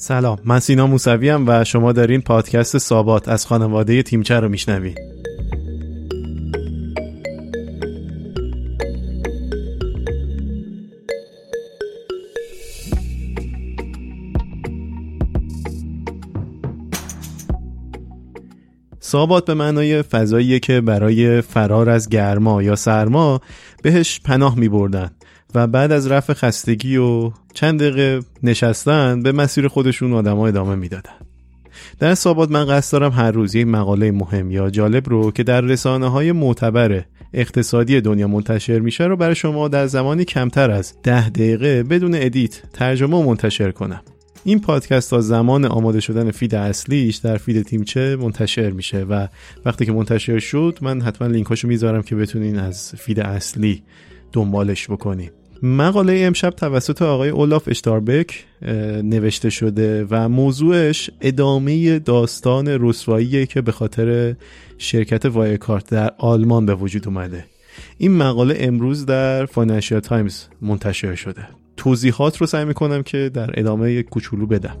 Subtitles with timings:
[0.00, 4.94] سلام من سینا موسوی و شما دارین پادکست سابات از خانواده تیمچه رو میشنوین
[19.00, 23.40] سابات به معنای فضاییه که برای فرار از گرما یا سرما
[23.82, 25.10] بهش پناه می بردن
[25.54, 31.12] و بعد از رفع خستگی و چند دقیقه نشستن به مسیر خودشون آدما ادامه می‌دادن.
[31.98, 35.60] در سابات من قصد دارم هر روز یک مقاله مهم یا جالب رو که در
[35.60, 41.28] رسانه های معتبر اقتصادی دنیا منتشر میشه رو برای شما در زمانی کمتر از ده
[41.28, 44.00] دقیقه بدون edit ترجمه و منتشر کنم.
[44.44, 49.26] این پادکست تا زمان آماده شدن feed اصلیش در feed تیمچه منتشر میشه و
[49.64, 53.82] وقتی که منتشر شد من حتما لینکاشو می‌ذارم که بتونین از feed اصلی
[54.32, 55.30] دنبالش بکنین
[55.62, 58.44] مقاله امشب توسط آقای اولاف اشتاربک
[59.02, 64.34] نوشته شده و موضوعش ادامه داستان رسوایی که به خاطر
[64.78, 67.44] شرکت وایکارت در آلمان به وجود اومده.
[67.98, 71.48] این مقاله امروز در فاینانشیال تایمز منتشر شده.
[71.76, 74.76] توضیحات رو سعی می‌کنم که در ادامه کوچولو بدم.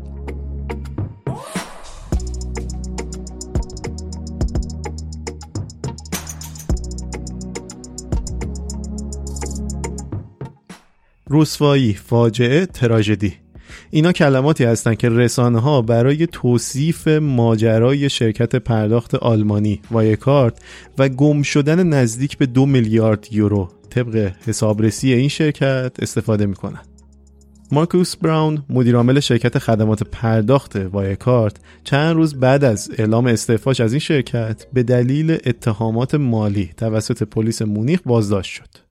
[11.30, 13.34] رسوایی فاجعه تراژدی.
[13.90, 20.58] اینا کلماتی هستند که رسانه ها برای توصیف ماجرای شرکت پرداخت آلمانی وایکارت
[20.98, 26.82] و گم شدن نزدیک به دو میلیارد یورو طبق حسابرسی این شرکت استفاده می‌کنن.
[27.72, 34.00] مارکوس براون مدیرعامل شرکت خدمات پرداخت وایکارت چند روز بعد از اعلام استعفاش از این
[34.00, 38.87] شرکت به دلیل اتهامات مالی توسط پلیس مونیخ بازداشت شد.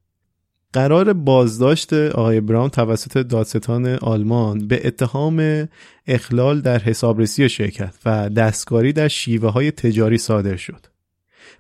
[0.73, 5.67] قرار بازداشت آقای براون توسط دادستان آلمان به اتهام
[6.07, 10.85] اخلال در حسابرسی شرکت و دستکاری در شیوه های تجاری صادر شد.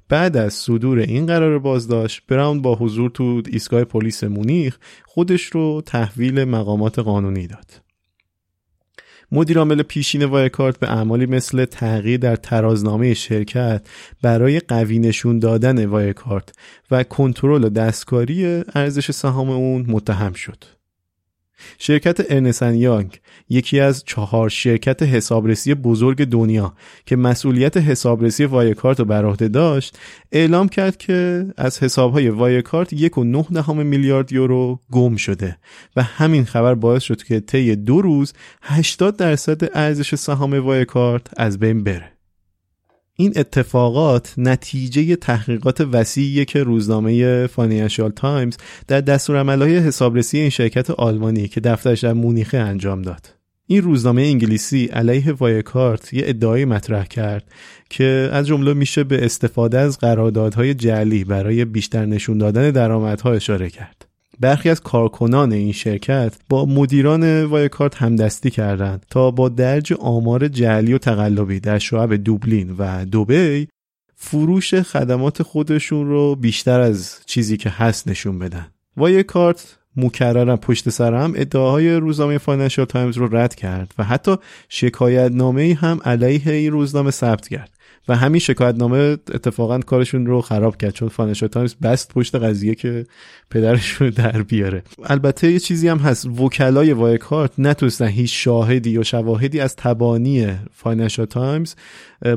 [0.09, 5.81] بعد از صدور این قرار بازداشت براون با حضور تو ایستگاه پلیس مونیخ خودش رو
[5.85, 7.86] تحویل مقامات قانونی داد.
[9.31, 13.87] مدیرعامل پیشین وایکارت به اعمالی مثل تغییر در ترازنامه شرکت
[14.21, 16.51] برای قوی نشون دادن وایکارت
[16.91, 20.76] و کنترل دستکاری ارزش سهام اون متهم شد.
[21.77, 23.19] شرکت ارنست اند یانگ
[23.49, 26.73] یکی از چهار شرکت حسابرسی بزرگ دنیا
[27.05, 29.97] که مسئولیت حسابرسی وایکارت رو بر عهده داشت
[30.31, 35.57] اعلام کرد که از حسابهای وایکارت یک و نه دهم میلیارد یورو گم شده
[35.95, 41.59] و همین خبر باعث شد که طی دو روز 80 درصد ارزش سهام وایکارت از
[41.59, 42.16] بین بره.
[43.19, 48.57] این اتفاقات نتیجه تحقیقات وسیعی که روزنامه فاینانشال تایمز
[48.87, 53.33] در دستورالعمل‌های حسابرسی این شرکت آلمانی که دفترش در مونیخه انجام داد.
[53.67, 57.43] این روزنامه انگلیسی علیه وایکارت یه ادعایی مطرح کرد
[57.89, 63.69] که از جمله میشه به استفاده از قراردادهای جعلی برای بیشتر نشون دادن درآمدها اشاره
[63.69, 64.06] کرد.
[64.39, 70.93] برخی از کارکنان این شرکت با مدیران وایکارت همدستی کردند تا با درج آمار جعلی
[70.93, 73.67] و تقلبی در شعب دوبلین و دوبی
[74.15, 78.67] فروش خدمات خودشون رو بیشتر از چیزی که هست نشون بدن.
[78.97, 84.35] وایکارت مکررم پشت سر هم ادعاهای روزنامه فاینانشال تایمز رو رد کرد و حتی
[84.69, 87.76] شکایت نامه هم علیه این روزنامه ثبت کرد.
[88.09, 92.75] و همین شکایت نامه اتفاقا کارشون رو خراب کرد چون فاینانشال تایمز نشست پشت قضیه
[92.75, 93.05] که
[93.49, 94.83] پدرشون در بیاره.
[95.03, 101.25] البته یه چیزی هم هست وکلای وایکارت نتونستن هیچ شاهدی یا شواهدی از تبانی فاینانشال
[101.25, 101.75] تایمز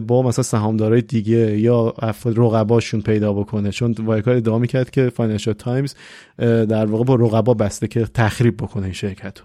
[0.07, 3.71] با مثلا سهامدارای دیگه یا افراد رقباشون پیدا بکنه.
[3.71, 5.95] چون وایکارت ادعا می‌کرد که فاینانشال تایمز
[6.39, 9.39] در واقع با رقبا بسته که تخریب بکنه این شرکت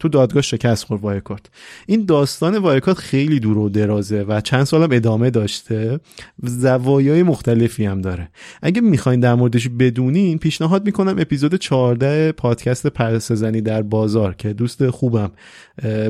[0.00, 1.46] تو دادگاه شکست خورد وایکارت
[1.86, 6.00] این داستان وایکارت خیلی دور و درازه و چند سالم ادامه داشته.
[6.42, 8.28] زوایای مختلفی هم داره.
[8.62, 14.90] اگه می‌خواین در موردش بدونین پیشنهاد می‌کنم اپیزود 14 پادکست پرسه‌زنی در بازار که دوست
[14.90, 15.32] خوبم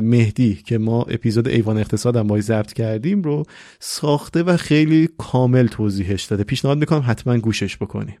[0.01, 3.43] مهدی که ما اپیزود ایوان اقتصاد هم باید ضبط کردیم رو
[3.79, 6.43] ساخته و خیلی کامل توضیحش داده.
[6.43, 8.17] پیشنهاد می‌کنم حتما گوشش بکنین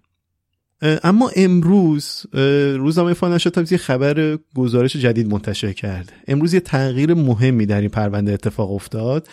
[0.81, 2.25] اما امروز
[2.77, 6.11] روزنامه فاینانشال تایمز یه خبر گزارش جدید منتشر کرد.
[6.27, 9.27] امروز یه تغییر مهمی در این پرونده اتفاق افتاد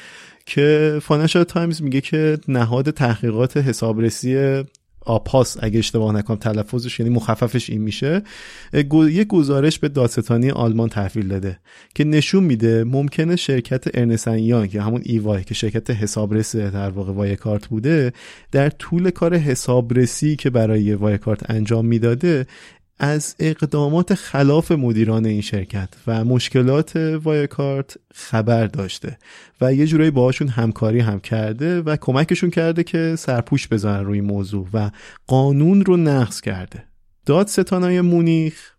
[0.46, 4.62] که فاینانشال تایمز میگه که نهاد تحقیقات حسابرسی
[5.06, 8.22] APAS اگه اشتباه نکنم تلفظش یعنی مخففش این میشه.
[8.92, 11.58] یه گزارش به دادستانی آلمان تحویل داده
[11.94, 17.12] که نشون میده ممکنه شرکت Ernst & Young یا همون EY که شرکت حسابرسی در واقع
[17.12, 18.12] Wirecard بوده
[18.52, 22.46] در طول کار حسابرسی که برای Wirecard انجام می‌داده
[22.98, 29.18] از اقدامات خلاف مدیران این شرکت و مشکلات وایکارت خبر داشته
[29.60, 34.68] و یه جورایی باهاشون همکاری هم کرده و کمکشون کرده که سرپوش بزنن روی موضوع
[34.72, 34.90] و
[35.26, 36.84] قانون رو نقض کرده.
[37.26, 38.72] دادستانای مونیخ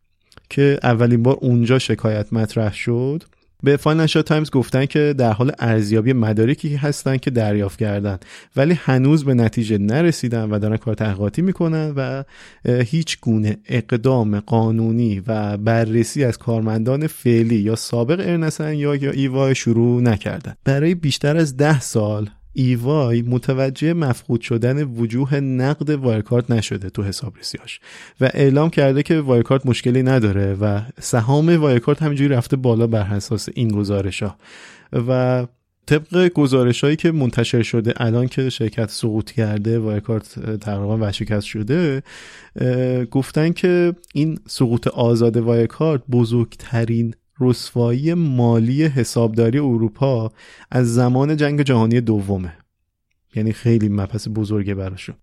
[0.50, 3.24] که اولین بار اونجا شکایت مطرح شد
[3.64, 8.18] به Financial Times گفتن که در حال ارزیابی مدارکی هستن که دریافت کردن.
[8.56, 12.24] ولی هنوز به نتیجه نرسیدن و دارن کار تحقیقاتی می‌کنن و
[12.66, 19.54] هیچ گونه اقدام قانونی و بررسی از کارمندان فعلی یا سابق Ernst & Young یا EY
[19.54, 20.54] شروع نکردن.
[20.64, 22.30] برای بیشتر از ده سال
[22.60, 27.80] EY متوجه مفقود شدن وجوه نقد Wirecard نشده تو حسابرسیاش
[28.22, 33.50] و اعلام کرده که Wirecard مشکلی نداره و سهام Wirecard همینجوری رفته بالا بر اساس
[33.54, 34.36] این گزارش ها
[34.94, 35.48] و
[35.86, 42.04] طبق گزارش هایی که منتشر شده الان که شرکت سقوط کرده Wirecard تقریبا ورشکست شده
[43.12, 50.32] گفتن که این سقوط آزاد Wirecard بزرگترین رسوایی مالی حسابداری اروپا
[50.72, 52.58] از زمان جنگ جهانی دومه.
[53.36, 55.16] یعنی خیلی مپس بزرگه براشون.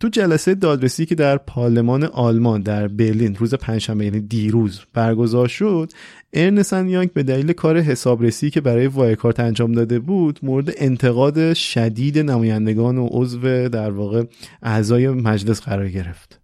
[0.00, 5.92] تو جلسه دادرسی که در پارلمان آلمان در برلین روز پنجشنبه یعنی دیروز برگزار شد
[6.32, 12.18] ارنسن یانگ به دلیل کار حسابرسی که برای وایکارت انجام داده بود مورد انتقاد شدید
[12.18, 14.24] نمایندگان و عضو در واقع
[14.62, 16.40] اعضای مجلس قرار گرفت.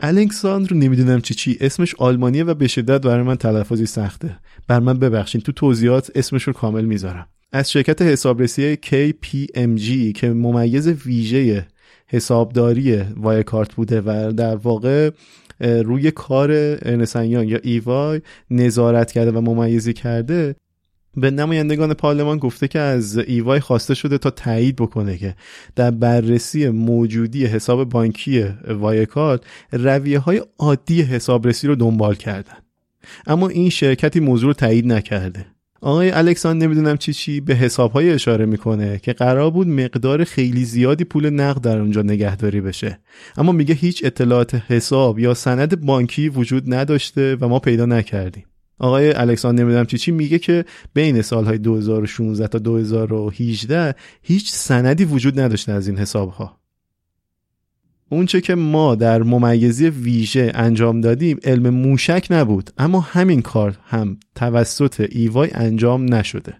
[0.00, 4.38] الکساندر نمی‌دونم چی چی اسمش آلمانیه و به شدت برای من تلفظی سخته.
[4.68, 7.26] بر من ببخشین تو توضیحات اسمش رو کامل می‌ذارم.
[7.52, 11.66] از شرکت حسابرسی KPMG که ممیز ویژه
[12.06, 15.10] حسابداری Wirecard بوده و در واقع
[15.60, 16.50] روی کار
[16.82, 20.54] Ernst & Young یا EY نظارت کرده و ممیزی کرده
[21.16, 25.34] به نمایندگان پارلمان گفته که از EY خواسته شده تا تایید بکنه که
[25.76, 29.40] در بررسی موجودی حساب بانکی Wirecard
[29.72, 32.56] رویه های عادی حسابرسی رو دنبال کردن.
[33.26, 35.46] اما این شرکتی موضوع رو تایید نکرده.
[35.80, 40.64] آقای الکسان نمی‌دونم چی چی به حساب های اشاره می‌کنه که قرار بود مقدار خیلی
[40.64, 42.98] زیادی پول نقد در اونجا نگهداری بشه.
[43.36, 48.44] اما میگه هیچ اطلاعات حساب یا سند بانکی وجود نداشته و ما پیدا نکردیم.
[48.82, 50.64] آقای الکساندر نمی‌دونم چی چی میگه که
[50.94, 56.60] بین سالهای 2016 تا 2018 هیچ سندی وجود نداشته از این حساب ها
[58.08, 64.18] اونچه که ما در ممیزی ویژه انجام دادیم علم موشک نبود اما همین کار هم
[64.34, 66.54] توسط ایوای انجام نشده.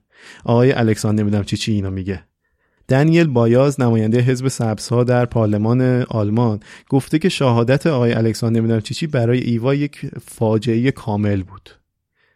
[0.45, 2.25] آقای الکساندر نمی‌دونم چی چی اینا میگه.
[2.89, 9.07] دنیل بایاز نماینده حزب سبزها در پارلمان آلمان گفته که شهادت آقای الکساندر نمی‌دونم چی
[9.07, 11.82] برای ایوا یک فاجعه کامل بود.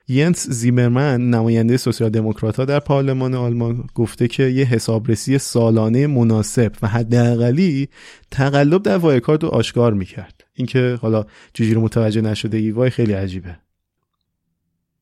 [0.08, 6.88] ینس زیمرمن نماینده سوسیال دموکرات در پارلمان آلمان گفته که یه حسابرسی سالانه مناسب و
[6.88, 7.88] حداقلی
[8.30, 10.44] تقلب در Wirecard رو آشکار می‌کرد.
[10.54, 13.58] اینکه حالا چجوری متوجه نشده EY خیلی عجیبه.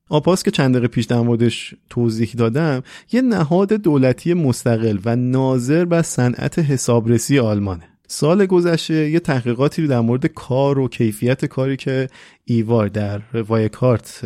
[0.09, 5.85] APAS که چند دقیقه پیش در موردش توضیح دادم یه نهاد دولتی مستقل و ناظر
[5.85, 7.94] بر صنعت حسابرسی آلمانه.
[8.06, 12.09] سال گذشته یه تحقیقاتی در مورد کار و کیفیت کاری که
[12.45, 14.21] EY در Wirecard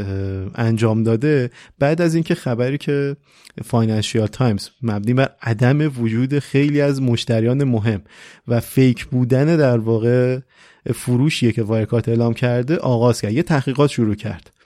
[0.54, 1.50] انجام داده.
[1.78, 3.16] بعد از اینکه خبری که
[3.64, 8.02] Financial Times مبنی بر عدم وجود خیلی از مشتریان مهم
[8.48, 10.38] و fake بودن در واقع
[10.94, 13.32] فروشیه که Wirecard اعلام کرده آغاز کرد.
[13.32, 14.57] یه تحقیقات شروع کرد.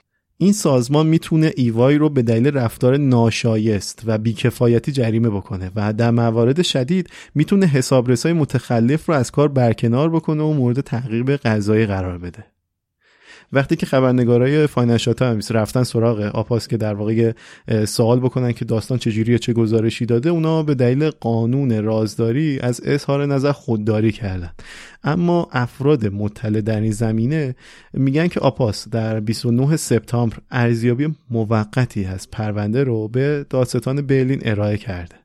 [0.43, 6.11] این سازمان می‌تونه EY رو به دلیل رفتار ناشایست و بیکفایتی جریمه بکنه و در
[6.11, 12.17] موارد شدید می‌تونه حسابرسای متخلف رو از کار برکنار بکنه و مورد تعقیب قضایی قرار
[12.17, 12.45] بده.
[13.53, 17.31] وقتی که خبرنگارای Financial Times رفتن سراغ APAS که در واقع
[17.85, 23.25] سوال بکنن که داستان چجوریه چه گزارشی داده اونا به دلیل قانون رازداری از اظهار
[23.25, 24.51] نظر خودداری کردن.
[25.03, 27.55] اما افراد مطلع در این زمینه
[27.93, 34.77] میگن که آپاس در 29 سپتامبر ارزیابی موقتی از پرونده رو به دادستان برلین ارائه
[34.77, 35.15] کرده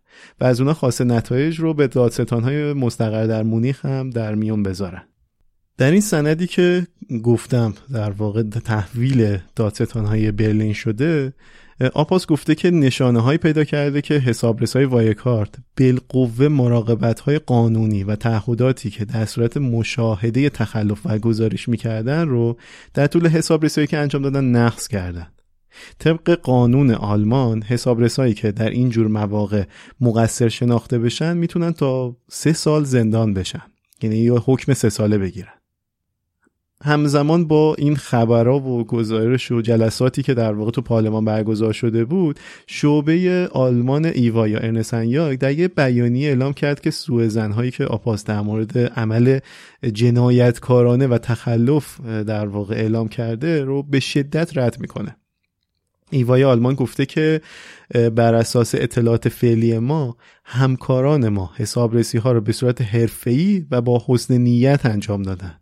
[0.41, 5.03] و از اونا خواسته نتایج رو به دادستانهای مستقر در مونیخ هم در میون بذارن.
[5.79, 6.87] در این سندی که
[7.25, 11.33] گفتم در واقع تحویل دادستان های برلین شده
[11.95, 18.05] آپاس گفته که نشانه های پیدا کرده که حسابرس های وایکارت بالقوه مراقبت های قانونی
[18.05, 22.57] و تعهداتی که در صورت مشاهده تخلف و گزارش می‌کردن رو
[22.95, 25.27] در طول حسابرسی که انجام دادن نقص کردن.
[25.99, 29.65] طبق قانون آلمان حسابرسایی که در این جور مواقع
[30.01, 33.63] مقصر شناخته بشن می‌تونن تا سه سال زندان بشن.
[34.03, 35.58] یعنی یه حکم سه ساله بگیرن.
[36.85, 42.05] همزمان با این خبرها و گزارش و جلساتی که در واقع تو پارلمان برگزار شده
[42.05, 47.85] بود شعبه آلمان ایوا یا ارنسن در یه بیانیه اعلام کرد که سوء زنهایی که
[47.85, 49.39] آپاس در مورد عمل
[49.93, 55.17] جنایتکارانه و تخلف در واقع اعلام کرده رو به شدت رد می‌کنه.
[56.11, 57.41] ایوای آلمان گفته که
[58.15, 64.05] بر اساس اطلاعات فعلی ما همکاران ما حسابرسی ها رو به صورت حرفه‌ای و با
[64.07, 65.55] حسن نیت انجام دادن.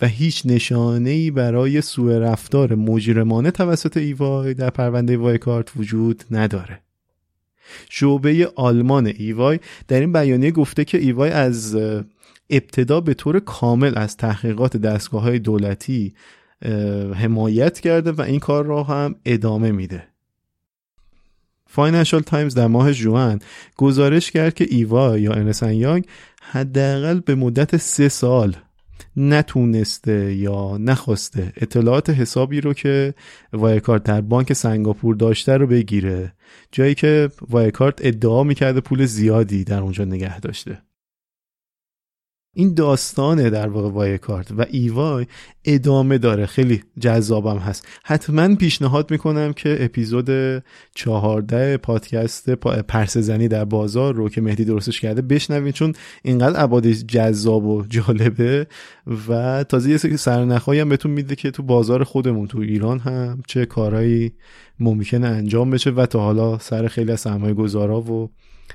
[0.00, 6.24] و هیچ نشانه ای برای سوء رفتار مجرمانه توسط ایوای در پرونده وای کارت وجود
[6.30, 6.80] نداره.
[7.88, 11.76] شعبه آلمان ایوای در این بیانیه گفته که EY از
[12.50, 16.14] ابتدا به طور کامل از تحقیقات دستگاه های دولتی
[17.14, 20.04] حمایت کرده و این کار را هم ادامه میده.
[21.66, 23.40] Financial Times در ماه ژوئن
[23.76, 26.06] گزارش کرد که EY یا Ernst & Young
[26.42, 28.56] حداقل به مدت سه سال
[29.16, 33.14] نتونسته یا نخواسته اطلاعات حسابی رو که
[33.52, 36.32] Wirecard در بانک سنگاپور داشته رو بگیره.
[36.72, 40.82] جایی که وایکارت ادعا می‌کرده پول زیادی در اونجا نگه داشته.
[42.54, 45.26] این داستانه در واقع وای کارت و ایوای
[45.64, 46.46] ادامه داره.
[46.46, 47.86] خیلی جذابم هست.
[48.04, 50.62] حتما پیشنهاد می‌کنم که اپیزود
[50.94, 55.92] چهارده پادکست پرس زنی در بازار رو که مهدی درستش کرده بشنوید چون
[56.22, 58.66] اینقدر عبادی جذاب و جالبه
[59.28, 63.42] و تازه یه سری سرنخهایی هم بهتون میده که تو بازار خودمون تو ایران هم
[63.46, 64.32] چه کارهایی
[64.80, 68.30] ممکنه انجام بشه و تا حالا سر خیلی از سرمایه گذارا و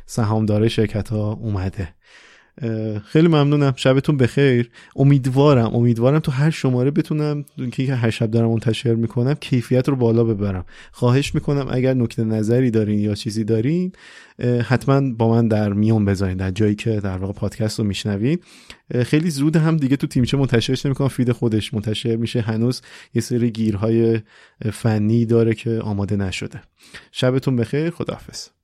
[0.05, 1.93] سهامدار شرکت ها اومده.
[3.05, 3.73] خیلی ممنونم.
[3.75, 4.69] شبتون بخیر.
[4.95, 10.23] امیدوارم امیدوارم تو هر شماره بتونم که هر شب دارم منتشر می‌کنم کیفیت رو بالا
[10.23, 10.65] ببرم.
[10.91, 13.91] خواهش می‌کنم اگر نکته نظری دارین یا چیزی دارین
[14.63, 18.39] حتما با من در میون بذارین در جایی که در واقع پادکست رو میشنوین.
[19.05, 22.41] خیلی زود هم دیگه تو تیمچه منتشرش نمی‌کنم فید خودش منتشر میشه.
[22.41, 22.81] هنوز
[23.13, 24.19] یه سری گیرهای
[24.73, 26.61] فنی داره که آماده نشده.
[27.11, 27.89] شبتون بخیر.
[27.89, 28.56] خداحافظ.